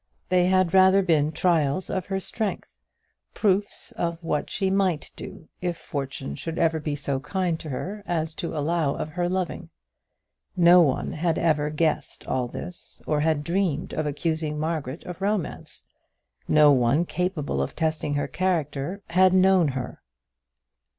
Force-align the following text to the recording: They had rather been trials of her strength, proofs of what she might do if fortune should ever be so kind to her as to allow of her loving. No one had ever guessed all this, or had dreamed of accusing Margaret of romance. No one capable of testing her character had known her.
They 0.29 0.47
had 0.47 0.73
rather 0.73 1.03
been 1.03 1.31
trials 1.31 1.87
of 1.87 2.07
her 2.07 2.19
strength, 2.19 2.71
proofs 3.35 3.91
of 3.91 4.17
what 4.23 4.49
she 4.49 4.71
might 4.71 5.11
do 5.15 5.47
if 5.61 5.77
fortune 5.77 6.33
should 6.33 6.57
ever 6.57 6.79
be 6.79 6.95
so 6.95 7.19
kind 7.19 7.59
to 7.59 7.69
her 7.69 8.03
as 8.07 8.33
to 8.41 8.57
allow 8.57 8.95
of 8.95 9.09
her 9.09 9.29
loving. 9.29 9.69
No 10.57 10.81
one 10.81 11.11
had 11.11 11.37
ever 11.37 11.69
guessed 11.69 12.25
all 12.25 12.47
this, 12.47 13.03
or 13.05 13.19
had 13.19 13.43
dreamed 13.43 13.93
of 13.93 14.07
accusing 14.07 14.57
Margaret 14.57 15.03
of 15.03 15.21
romance. 15.21 15.87
No 16.47 16.71
one 16.71 17.05
capable 17.05 17.61
of 17.61 17.75
testing 17.75 18.15
her 18.15 18.27
character 18.27 19.03
had 19.11 19.33
known 19.35 19.67
her. 19.77 20.01